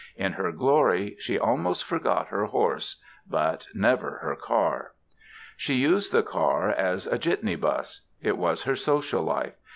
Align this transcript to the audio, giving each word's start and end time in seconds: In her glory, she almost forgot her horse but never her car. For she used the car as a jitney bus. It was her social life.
In 0.15 0.33
her 0.33 0.51
glory, 0.51 1.15
she 1.19 1.37
almost 1.37 1.83
forgot 1.83 2.29
her 2.29 2.45
horse 2.47 2.99
but 3.29 3.67
never 3.75 4.17
her 4.23 4.35
car. 4.35 4.93
For 4.93 4.93
she 5.57 5.75
used 5.75 6.11
the 6.11 6.23
car 6.23 6.69
as 6.71 7.05
a 7.05 7.19
jitney 7.19 7.55
bus. 7.55 8.01
It 8.19 8.35
was 8.35 8.63
her 8.63 8.75
social 8.75 9.21
life. 9.21 9.53